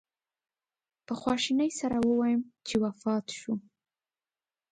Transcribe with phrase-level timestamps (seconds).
[1.05, 3.53] په خواشینۍ سره ووایم چې وفات شو.